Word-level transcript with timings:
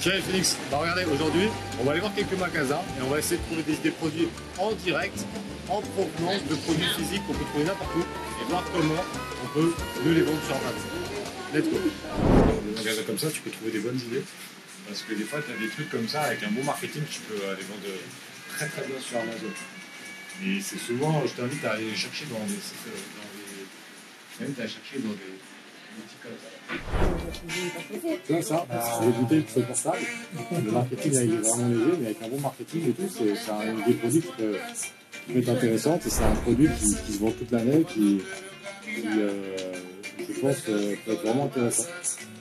Tiens 0.00 0.18
Phoenix, 0.22 0.56
bah 0.70 0.78
regardez, 0.78 1.04
aujourd'hui, 1.04 1.48
on 1.78 1.84
va 1.84 1.90
aller 1.92 2.00
voir 2.00 2.14
quelques 2.14 2.38
magasins 2.38 2.80
et 2.96 3.02
on 3.02 3.08
va 3.08 3.18
essayer 3.18 3.36
de 3.36 3.44
trouver 3.44 3.62
des 3.62 3.90
produits 3.90 4.28
en 4.56 4.72
direct, 4.72 5.26
en 5.68 5.82
provenance 5.82 6.42
de 6.48 6.54
produits 6.54 6.88
physiques 6.96 7.20
qu'on 7.26 7.34
peut 7.34 7.44
trouver 7.52 7.64
n'importe 7.64 7.94
où 7.96 8.00
et 8.00 8.44
voir 8.48 8.64
comment 8.72 9.04
on 9.44 9.48
peut 9.52 9.74
mieux 10.02 10.14
les 10.14 10.22
vendre 10.22 10.40
sur 10.46 10.56
Internet. 10.56 10.80
Let's 11.52 11.68
go 11.68 11.76
Dans 11.76 12.62
des 12.64 12.76
magasins 12.78 13.02
comme 13.02 13.18
ça, 13.18 13.28
tu 13.28 13.42
peux 13.42 13.50
trouver 13.50 13.72
des 13.72 13.80
bonnes 13.80 14.00
idées 14.00 14.24
parce 14.88 15.02
que 15.02 15.12
des 15.12 15.24
fois, 15.24 15.40
tu 15.44 15.52
as 15.52 15.60
des 15.60 15.68
trucs 15.68 15.90
comme 15.90 16.08
ça 16.08 16.22
avec 16.22 16.42
un 16.44 16.50
bon 16.50 16.64
marketing, 16.64 17.02
tu 17.10 17.20
peux 17.20 17.36
les 17.36 17.68
vendre 17.68 17.92
très 18.56 18.68
très 18.68 18.86
bien 18.86 18.96
sur 18.98 19.18
Amazon. 19.18 19.52
Et 20.46 20.62
c'est 20.62 20.80
souvent, 20.80 21.22
je 21.26 21.32
t'invite 21.34 21.62
à 21.66 21.72
aller 21.72 21.94
chercher 21.94 22.24
dans 22.32 22.40
des 22.48 22.56
des, 22.56 24.46
même 24.46 24.54
à 24.56 24.66
chercher 24.66 24.96
dans 25.04 25.12
des 25.12 25.36
vois 28.28 28.42
ça, 28.42 28.66
c'est 28.98 29.06
des 29.06 29.12
bouteilles 29.12 29.40
pour 29.40 29.64
portable. 29.64 29.98
Le 30.64 30.70
marketing 30.70 31.12
il 31.12 31.34
est 31.34 31.36
vraiment 31.36 31.68
léger, 31.68 31.96
mais 32.00 32.06
avec 32.06 32.22
un 32.22 32.28
bon 32.28 32.40
marketing 32.40 32.88
et 32.88 32.92
tout, 32.92 33.08
c'est 33.08 33.50
un 33.50 33.86
des 33.86 33.94
produits 33.94 34.20
qui 34.20 34.32
peut, 34.36 34.56
qui 35.26 35.32
peut 35.32 35.38
être 35.40 35.48
intéressant. 35.48 35.98
C'est 36.00 36.24
un 36.24 36.34
produit 36.36 36.68
qui, 36.78 37.12
se 37.12 37.18
vend 37.18 37.30
toute 37.30 37.50
l'année, 37.50 37.84
qui, 37.88 38.20
euh, 39.06 39.56
je 40.18 40.40
pense, 40.40 40.56
euh, 40.68 40.94
peut 41.04 41.12
être 41.12 41.22
vraiment 41.22 41.46
intéressant. 41.46 41.84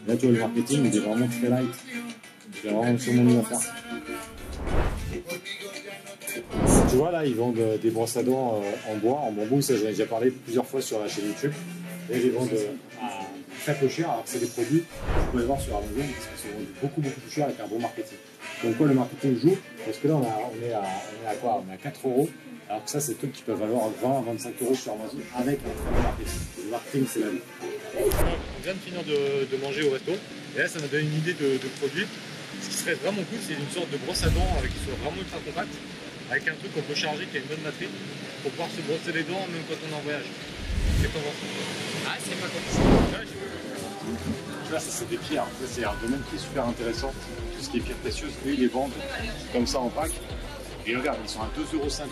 Là, 0.07 0.15
tu 0.15 0.27
vois, 0.27 0.35
le 0.35 0.39
marketing, 0.39 0.85
il 0.85 0.95
est 0.95 0.99
vraiment 0.99 1.27
très 1.27 1.49
light. 1.49 1.69
C'est 2.61 2.69
vraiment 2.69 2.83
mon 2.83 3.23
niveau 3.23 3.43
à. 3.51 3.59
Tu 6.89 6.95
vois, 6.95 7.11
là, 7.11 7.25
ils 7.25 7.35
vendent 7.35 7.59
euh, 7.59 7.77
des 7.77 7.91
brosses 7.91 8.17
à 8.17 8.23
dents 8.23 8.61
en 8.89 8.97
bois, 8.97 9.19
en 9.19 9.31
bambou. 9.31 9.61
Ça, 9.61 9.75
j'en 9.75 9.85
ai 9.85 9.91
déjà 9.91 10.05
parlé 10.05 10.31
plusieurs 10.31 10.65
fois 10.65 10.81
sur 10.81 10.99
la 10.99 11.07
chaîne 11.07 11.27
YouTube. 11.27 11.53
Et 12.11 12.17
ils 12.17 12.31
vendent 12.31 12.49
très 13.59 13.75
peu 13.75 13.87
cher, 13.87 14.09
alors 14.09 14.23
que 14.23 14.29
c'est 14.29 14.39
des 14.39 14.47
produits 14.47 14.83
que 14.83 15.19
vous 15.19 15.31
pouvez 15.31 15.43
voir 15.45 15.59
sur 15.59 15.75
Amazon 15.75 16.07
parce 16.15 16.27
qu'ils 16.27 16.49
sont 16.49 16.55
vendus 16.55 16.73
beaucoup 16.81 17.01
beaucoup 17.01 17.19
plus 17.19 17.31
cher 17.31 17.45
avec 17.45 17.59
un 17.59 17.67
bon 17.67 17.79
marketing. 17.79 18.17
Donc 18.63 18.77
quoi 18.77 18.87
le 18.87 18.93
marketing 18.93 19.39
joue 19.39 19.57
Parce 19.85 19.97
que 19.97 20.07
là 20.07 20.15
on, 20.15 20.23
a, 20.23 20.37
on, 20.51 20.65
est 20.65 20.73
à, 20.73 20.81
on, 20.81 21.27
est 21.27 21.31
à, 21.31 21.35
quoi? 21.35 21.63
On 21.65 21.71
est 21.71 21.75
à 21.75 21.77
4 21.77 22.07
euros. 22.07 22.29
Alors 22.69 22.83
que 22.83 22.91
ça 22.91 22.99
c'est 22.99 23.13
des 23.13 23.17
trucs 23.17 23.33
qui 23.33 23.41
peuvent 23.41 23.59
valoir 23.59 23.89
20 24.01 24.17
à 24.17 24.21
25 24.21 24.53
euros 24.61 24.75
sur 24.75 24.93
Amazon 24.93 25.17
avec 25.35 25.59
un 25.59 25.73
très 25.73 25.91
bon 25.91 26.01
marketing. 26.03 26.39
Le 26.65 26.71
marketing 26.71 27.05
c'est 27.09 27.19
la 27.19 27.29
vie. 27.29 27.45
On 27.97 28.63
vient 28.63 28.73
de 28.73 28.79
finir 28.79 29.03
de, 29.03 29.49
de, 29.49 29.57
manger 29.63 29.87
au 29.87 29.91
resto 29.91 30.11
et 30.11 30.59
là 30.59 30.67
ça 30.67 30.79
m'a 30.79 30.87
donné 30.87 31.03
une 31.03 31.17
idée 31.17 31.33
de, 31.33 31.57
de, 31.57 31.69
produit. 31.79 32.05
Ce 32.61 32.69
qui 32.69 32.75
serait 32.75 32.93
vraiment 32.95 33.23
cool 33.25 33.39
c'est 33.41 33.57
une 33.57 33.71
sorte 33.73 33.89
de 33.89 33.97
brosse 33.97 34.23
à 34.23 34.29
dents 34.29 34.53
avec 34.59 34.71
qui 34.73 34.79
soit 34.85 34.97
vraiment 35.01 35.17
ultra 35.17 35.39
compact 35.39 35.73
avec 36.29 36.47
un 36.47 36.53
truc 36.61 36.73
qu'on 36.75 36.85
peut 36.85 36.93
charger 36.93 37.25
qui 37.25 37.37
a 37.37 37.39
une 37.41 37.49
bonne 37.49 37.65
batterie 37.65 37.89
pour 38.43 38.51
pouvoir 38.51 38.69
se 38.69 38.81
brosser 38.85 39.17
les 39.17 39.23
dents 39.23 39.41
même 39.49 39.65
quand 39.65 39.79
on 39.81 39.89
est 39.89 39.97
en 39.97 40.03
voyage. 40.05 40.29
Qu'est-ce 40.29 41.09
que 41.09 41.13
t'en 41.17 41.25
penses 41.25 41.41
Ah 42.05 42.15
c'est 42.21 42.28
pas 42.28 42.28
comme 42.28 42.28
Là, 44.71 44.79
ça 44.79 44.91
c'est 44.91 45.09
des 45.09 45.17
pierres. 45.17 45.47
C'est 45.67 45.83
un 45.83 45.93
domaine 46.01 46.21
qui 46.29 46.35
est 46.35 46.39
super 46.39 46.65
intéressant. 46.67 47.11
Tout 47.57 47.63
ce 47.63 47.69
qui 47.69 47.77
est 47.77 47.81
pierres 47.81 47.97
précieuses, 47.97 48.33
eux, 48.45 48.53
ils 48.53 48.59
les 48.59 48.67
vendent 48.67 48.91
comme 49.51 49.65
ça 49.65 49.79
en 49.79 49.89
pack. 49.89 50.11
Et 50.85 50.95
regarde, 50.95 51.17
ils 51.23 51.29
sont 51.29 51.41
à 51.41 51.49
2,50€ 51.57 52.05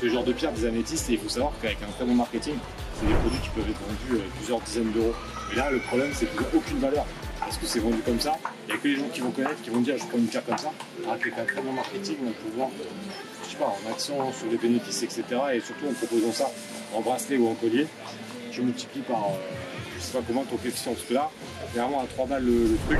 ce 0.00 0.08
genre 0.08 0.24
de 0.24 0.32
pierres 0.32 0.52
des 0.52 0.66
améthystes. 0.66 1.08
Et 1.10 1.12
il 1.12 1.18
faut 1.20 1.28
savoir 1.28 1.52
qu'avec 1.62 1.78
un 1.82 1.92
très 1.92 2.04
bon 2.04 2.14
marketing, 2.14 2.54
c'est 2.98 3.06
des 3.06 3.14
produits 3.14 3.38
qui 3.38 3.48
peuvent 3.50 3.70
être 3.70 3.80
vendus 3.80 4.22
euh, 4.22 4.28
plusieurs 4.36 4.60
dizaines 4.60 4.90
d'euros. 4.90 5.14
Et 5.52 5.56
là, 5.56 5.70
le 5.70 5.78
problème, 5.78 6.10
c'est 6.14 6.26
qu'ils 6.26 6.40
n'ont 6.40 6.48
aucune 6.54 6.78
valeur. 6.78 7.06
Parce 7.38 7.58
que 7.58 7.66
c'est 7.66 7.80
vendu 7.80 7.98
comme 8.04 8.20
ça. 8.20 8.36
Il 8.66 8.74
n'y 8.74 8.78
a 8.78 8.82
que 8.82 8.88
les 8.88 8.96
gens 8.96 9.08
qui 9.12 9.20
vont 9.20 9.30
connaître, 9.30 9.62
qui 9.62 9.70
vont 9.70 9.80
dire 9.80 9.96
je 9.98 10.06
prends 10.06 10.18
une 10.18 10.26
pierre 10.26 10.44
comme 10.44 10.58
ça. 10.58 10.72
Alors 11.04 11.18
qu'avec 11.18 11.38
un 11.38 11.44
très 11.44 11.60
bon 11.60 11.72
marketing, 11.72 12.16
on 12.26 12.30
peut 12.30 12.58
vendre, 12.58 12.72
je 13.44 13.50
sais 13.50 13.56
pas, 13.56 13.66
en 13.66 13.92
accent 13.92 14.32
sur 14.32 14.48
les 14.50 14.56
bénéfices, 14.56 15.02
etc. 15.02 15.24
Et 15.54 15.60
surtout 15.60 15.86
en 15.88 15.92
proposant 15.92 16.32
ça 16.32 16.50
en 16.94 17.00
bracelet 17.00 17.36
ou 17.36 17.48
en 17.48 17.54
collier, 17.54 17.86
tu 18.50 18.62
multiplies 18.62 19.02
par. 19.02 19.26
Euh, 19.26 19.36
je 19.98 20.02
sais 20.02 20.12
pas 20.18 20.24
comment 20.26 20.44
ton 20.44 20.56
coefficient, 20.56 20.92
parce 20.94 21.06
que 21.06 21.14
là, 21.14 21.30
clairement 21.72 22.02
à 22.02 22.06
3 22.06 22.26
balles 22.26 22.44
le, 22.44 22.64
le 22.64 22.76
truc, 22.86 22.98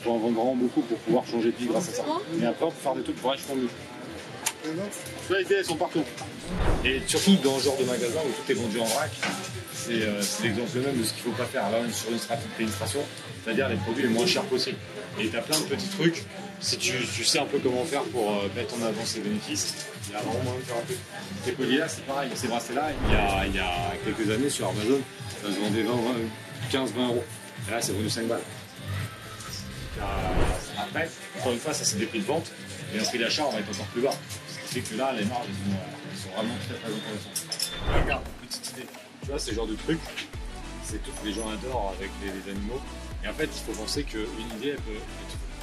il 0.00 0.04
faut 0.04 0.10
en 0.12 0.18
vendre 0.18 0.34
vraiment 0.36 0.56
beaucoup 0.56 0.82
pour 0.82 0.98
pouvoir 0.98 1.26
changer 1.26 1.52
de 1.52 1.56
vie 1.56 1.66
grâce 1.66 1.88
à 1.88 1.92
ça. 1.92 2.04
Mais 2.34 2.46
après, 2.46 2.64
on 2.64 2.70
peut 2.70 2.76
faire 2.82 2.94
des 2.94 3.02
trucs 3.02 3.16
pour 3.16 3.30
vachement 3.30 3.54
mieux. 3.56 3.68
Les 5.30 5.42
idées, 5.42 5.54
elles 5.58 5.64
sont 5.64 5.76
partout. 5.76 6.02
Et 6.84 7.00
surtout 7.06 7.36
dans 7.36 7.58
ce 7.58 7.64
genre 7.64 7.76
de 7.78 7.84
magasin 7.84 8.20
où 8.24 8.32
tout 8.32 8.52
est 8.52 8.54
vendu 8.54 8.80
en 8.80 8.84
vrac, 8.84 9.10
c'est 9.72 10.02
euh, 10.02 10.20
l'exemple 10.42 10.78
même 10.78 10.98
de 10.98 11.04
ce 11.04 11.12
qu'il 11.12 11.24
ne 11.26 11.30
faut 11.30 11.42
pas 11.42 11.46
faire. 11.46 11.70
Là, 11.70 11.78
on 11.84 11.88
est 11.88 11.92
sur 11.92 12.10
une 12.10 12.18
stratégie 12.18 12.48
d'administration, 12.50 13.00
c'est-à-dire 13.44 13.68
les 13.68 13.76
produits 13.76 14.04
les 14.04 14.08
moins 14.08 14.26
chers 14.26 14.42
possibles. 14.44 14.78
Et 15.20 15.28
tu 15.28 15.36
as 15.36 15.42
plein 15.42 15.58
de 15.58 15.64
petits 15.64 15.88
trucs. 15.88 16.24
Si 16.60 16.78
tu, 16.78 16.92
tu, 17.14 17.24
sais 17.24 17.38
un 17.38 17.44
peu 17.44 17.58
comment 17.58 17.84
faire 17.84 18.02
pour 18.04 18.30
euh, 18.30 18.48
mettre 18.56 18.74
en 18.76 18.82
avant 18.82 19.04
ses 19.04 19.20
bénéfices, 19.20 19.74
il 20.08 20.14
y 20.14 20.16
a 20.16 20.20
vraiment 20.20 20.42
moyen 20.42 20.60
de 20.60 20.64
faire 20.64 20.76
un 20.76 20.86
truc. 20.86 20.98
Ces 21.44 21.52
colliers 21.52 21.78
là, 21.78 21.88
c'est 21.88 22.06
pareil. 22.06 22.30
Ces 22.34 22.48
bracelets-là, 22.48 22.90
il, 23.06 23.12
y 23.12 23.16
a, 23.16 23.46
il 23.46 23.54
y 23.54 23.58
a 23.58 23.92
quelques 24.04 24.30
années 24.30 24.50
sur 24.50 24.68
Amazon, 24.68 25.00
ça 25.42 25.48
se 25.52 25.60
vendait 25.60 25.84
15-20 26.72 27.08
euros. 27.08 27.24
Là, 27.70 27.80
c'est 27.80 27.92
vendu 27.92 28.10
5 28.10 28.26
balles. 28.26 28.40
Après, 30.78 31.08
encore 31.38 31.52
une 31.52 31.58
fois, 31.58 31.72
ça 31.72 31.84
c'est 31.84 31.98
des 31.98 32.06
prix 32.06 32.20
de 32.20 32.24
vente, 32.24 32.50
et 32.94 33.00
un 33.00 33.02
prix 33.02 33.18
d'achat, 33.18 33.44
on 33.46 33.52
va 33.52 33.60
être 33.60 33.70
encore 33.70 33.86
plus 33.86 34.02
bas. 34.02 34.14
Ce 34.48 34.58
qui 34.74 34.80
fait 34.80 34.94
que 34.94 34.98
là, 34.98 35.12
les 35.12 35.24
marges, 35.24 35.46
ils 35.48 36.20
sont, 36.22 36.28
sont 36.28 36.36
vraiment 36.36 36.54
très 36.66 36.74
très 36.74 36.92
intéressantes. 36.92 37.72
Regarde, 38.02 38.22
petite 38.46 38.70
idée. 38.72 38.86
Tu 39.22 39.28
vois, 39.28 39.38
ce 39.38 39.52
genre 39.52 39.66
de 39.66 39.74
truc, 39.74 39.98
c'est 40.84 41.02
tout 41.02 41.10
que 41.20 41.26
les 41.26 41.32
gens 41.32 41.48
adorent 41.48 41.94
avec 41.98 42.10
les, 42.22 42.50
animaux. 42.50 42.80
Et 43.24 43.28
en 43.28 43.32
fait, 43.32 43.48
il 43.52 43.74
faut 43.74 43.80
penser 43.80 44.04
qu'une 44.04 44.22
idée, 44.58 44.76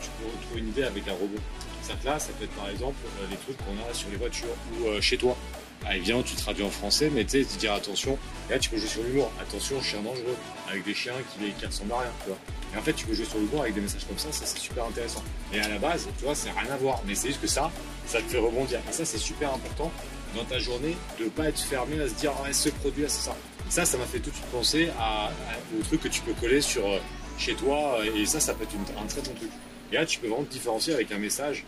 tu 0.02 0.10
peux 0.20 0.26
retrouver 0.26 0.62
une 0.62 0.70
idée 0.70 0.84
avec 0.84 1.08
un 1.08 1.14
robot. 1.14 1.40
Ça, 1.82 1.94
là, 2.04 2.20
ça 2.20 2.30
peut 2.38 2.46
être 2.46 2.56
par 2.56 2.70
exemple 2.70 2.98
les 3.30 3.38
trucs 3.38 3.58
qu'on 3.58 3.90
a 3.90 3.94
sur 3.94 4.10
les 4.10 4.18
voitures 4.18 4.56
ou 4.74 4.88
euh, 4.88 5.02
chez 5.02 5.18
toi. 5.18 5.38
Ah, 5.86 5.98
évidemment, 5.98 6.24
tu 6.24 6.36
traduis 6.36 6.64
en 6.64 6.70
français, 6.70 7.12
mais 7.14 7.26
tu 7.26 7.44
sais, 7.44 7.58
tu 7.60 7.68
attention. 7.68 8.18
Là, 8.50 8.58
tu 8.58 8.70
peux 8.70 8.78
jouer 8.78 8.88
sur 8.88 9.04
l'humour. 9.04 9.32
Attention, 9.42 9.82
chien 9.82 10.02
dangereux. 10.02 10.36
Avec 10.70 10.86
des 10.86 10.94
chiens 10.94 11.14
qui, 11.38 11.66
ressemblent 11.66 11.92
à 11.94 12.00
rien, 12.00 12.12
tu 12.24 12.30
vois. 12.30 12.38
Et 12.74 12.78
en 12.78 12.82
fait, 12.82 12.94
tu 12.94 13.06
peux 13.06 13.14
jouer 13.14 13.26
sur 13.26 13.38
l'humour 13.38 13.62
avec 13.62 13.74
des 13.74 13.82
messages 13.82 14.06
comme 14.08 14.18
ça, 14.18 14.32
ça 14.32 14.46
c'est 14.46 14.60
super 14.60 14.86
intéressant. 14.86 15.24
Et 15.54 15.60
à 15.60 15.68
la 15.68 15.78
base, 15.78 16.08
tu 16.18 16.24
vois, 16.24 16.36
c'est 16.36 16.52
rien 16.52 16.72
à 16.72 16.78
voir. 16.78 17.02
Mais 17.06 17.16
c'est 17.16 17.28
juste 17.28 17.42
que 17.42 17.48
ça, 17.48 17.70
ça 18.06 18.20
te 18.22 18.30
fait 18.30 18.38
rebondir. 18.38 18.80
Et 18.90 18.94
ça, 18.94 19.04
c'est 19.04 19.18
super 19.18 19.54
important 19.54 19.92
dans 20.36 20.46
ta 20.46 20.58
journée 20.58 20.96
de 21.20 21.26
pas 21.26 21.50
être 21.50 21.60
fermé 21.60 22.00
à 22.02 22.08
se 22.08 22.14
dire, 22.14 22.32
ah, 22.44 22.52
ce 22.52 22.70
produit-là, 22.70 23.10
c'est 23.10 23.26
ça. 23.26 23.36
Ça, 23.70 23.86
ça 23.86 23.98
m'a 23.98 24.06
fait 24.06 24.20
tout 24.20 24.30
de 24.30 24.36
suite 24.36 24.48
penser 24.48 24.90
à, 25.00 25.26
à, 25.26 25.32
au 25.80 25.84
truc 25.84 26.02
que 26.02 26.08
tu 26.08 26.22
peux 26.22 26.34
coller 26.34 26.62
sur 26.62 26.88
euh, 26.88 27.00
chez 27.38 27.56
toi. 27.56 27.98
Et 28.16 28.26
ça, 28.26 28.40
ça 28.40 28.54
peut 28.54 28.64
être 28.64 28.76
un 29.02 29.06
très 29.06 29.22
bon 29.22 29.34
truc. 29.34 29.50
Et 29.92 29.96
là, 29.96 30.06
tu 30.06 30.20
peux 30.20 30.28
vraiment 30.28 30.44
te 30.44 30.52
différencier 30.54 30.94
avec 30.94 31.12
un 31.12 31.20
message 31.20 31.66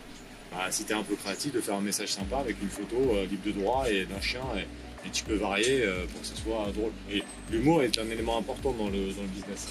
bah, 0.52 0.66
si 0.70 0.84
un 0.92 1.02
peu 1.02 1.14
créatif, 1.16 1.52
de 1.52 1.60
faire 1.60 1.74
un 1.74 1.80
message 1.80 2.12
sympa 2.12 2.38
avec 2.38 2.56
une 2.62 2.68
photo 2.68 2.96
euh, 2.96 3.26
libre 3.26 3.46
de 3.46 3.52
droit 3.52 3.84
et 3.90 4.04
d'un 4.04 4.20
chien. 4.20 4.40
Et, 4.56 4.60
et, 5.06 5.10
tu 5.12 5.24
peux 5.24 5.34
varier 5.34 5.82
euh, 5.82 6.04
pour 6.06 6.20
que 6.20 6.26
ce 6.26 6.36
soit 6.36 6.66
drôle. 6.74 6.92
Et 7.10 7.22
l'humour 7.50 7.82
est 7.82 7.98
un 7.98 8.08
élément 8.10 8.38
important 8.38 8.72
dans 8.72 8.88
le, 8.88 9.08
business. 9.34 9.68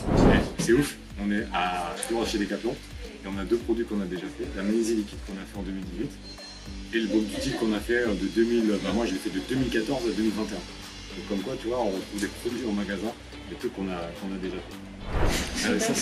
C'est 0.59 0.74
ouf, 0.74 0.97
on 1.22 1.31
est 1.31 1.46
à 1.53 1.96
toujours 2.08 2.25
chez 2.28 2.38
Decathlon 2.38 2.75
et 3.24 3.28
on 3.28 3.38
a 3.38 3.46
deux 3.46 3.58
produits 3.58 3.85
qu'on 3.85 4.02
a 4.02 4.06
déjà 4.06 4.28
fait. 4.38 4.46
La 4.56 4.64
magnésie 4.64 4.96
liquide 4.96 5.19
qu'on 5.28 5.34
a 5.34 5.46
fait 5.46 5.58
en 5.58 5.64
2018 5.64 6.09
et 6.94 7.00
le 7.00 7.08
baume 7.08 7.25
du 7.25 7.35
titre 7.35 7.59
qu'on 7.59 7.74
a 7.74 7.80
fait 7.80 8.06
de 8.06 8.28
2000, 8.35 8.80
bah, 8.84 8.91
moi 8.94 9.06
fait 9.06 9.30
de 9.30 9.40
2014 9.50 10.03
à 10.03 10.14
2021. 10.16 10.56
Donc 11.16 11.28
comme 11.30 11.40
quoi, 11.41 11.56
tu 11.59 11.68
vois, 11.68 11.80
on 11.80 11.91
retrouve 11.91 12.19
des 12.19 12.28
produits 12.28 12.64
au 12.68 12.72
magasin, 12.72 13.12
des 13.50 13.56
trucs 13.56 13.74
qu'on 13.74 13.90
a, 13.90 13.96
a 13.96 14.38
déjà 14.41 14.56
fait. 14.56 14.95
Ça, 15.66 15.94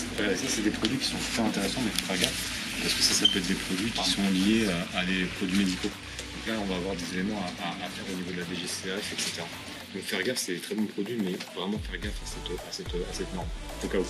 c'est 0.49 0.61
des 0.61 0.71
produits 0.71 0.97
qui 0.97 1.05
sont 1.05 1.17
super 1.17 1.45
intéressants, 1.45 1.79
mais 1.83 1.91
faut 1.91 2.13
faire 2.13 2.19
gaffe 2.19 2.63
parce 2.81 2.95
que 2.95 3.01
ça, 3.01 3.13
ça 3.13 3.31
peut 3.31 3.39
être 3.39 3.47
des 3.47 3.53
produits 3.53 3.91
qui 3.91 4.09
sont 4.09 4.21
liés 4.33 4.67
à, 4.93 5.05
des 5.05 5.23
produits 5.37 5.59
médicaux. 5.59 5.87
Donc 5.87 6.47
là, 6.47 6.61
on 6.61 6.65
va 6.65 6.75
avoir 6.75 6.95
des 6.95 7.13
éléments 7.13 7.39
à, 7.39 7.87
faire 7.87 8.03
au 8.11 8.17
niveau 8.17 8.31
de 8.33 8.39
la 8.39 8.45
DGCF, 8.45 9.13
etc. 9.13 9.41
Donc 9.93 10.03
faire 10.03 10.21
gaffe, 10.21 10.37
c'est 10.37 10.55
des 10.55 10.59
très 10.59 10.75
bons 10.75 10.85
produits, 10.87 11.15
mais 11.15 11.31
vraiment 11.55 11.79
faire 11.79 11.97
gaffe 11.97 12.21
à 12.21 12.71
cette, 12.71 13.33
norme, 13.33 13.47
au 13.83 13.87
cas 13.87 13.99
où. 13.99 14.05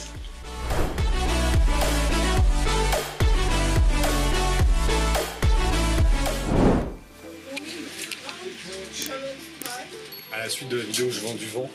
À 10.31 10.38
la 10.40 10.50
suite 10.50 10.70
de 10.70 10.78
la 10.78 10.84
vidéo 10.84 11.12
je 11.12 11.20
vends 11.20 11.35
du 11.35 11.46
vent, 11.46 11.70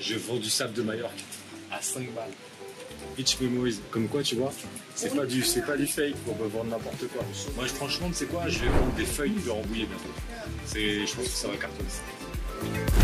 je 0.00 0.14
vends 0.14 0.36
du 0.36 0.48
sable 0.48 0.72
de 0.74 0.82
Majorque 0.82 1.24
à 1.72 1.82
5 1.82 2.12
balles. 2.14 2.30
Beach 3.16 3.38
Memories, 3.40 3.80
comme 3.90 4.08
quoi 4.08 4.22
tu 4.22 4.36
vois, 4.36 4.52
c'est 4.94 5.14
pas 5.14 5.26
du 5.26 5.42
c'est 5.42 5.64
pas 5.64 5.76
du 5.76 5.86
fake 5.86 6.16
pour 6.24 6.34
vendre 6.34 6.70
n'importe 6.70 7.08
quoi. 7.12 7.24
Moi 7.56 7.66
franchement, 7.66 8.08
tu 8.08 8.14
sais 8.14 8.26
quoi, 8.26 8.48
je 8.48 8.58
vais 8.60 8.68
vendre 8.68 8.92
des 8.96 9.04
feuilles 9.04 9.36
de 9.44 9.50
rembouiller 9.50 9.86
bientôt. 9.86 10.10
C'est 10.66 11.06
je 11.06 11.14
pense 11.14 11.24
que 11.24 11.30
ça 11.30 11.48
va 11.48 11.56
cartonner. 11.56 13.03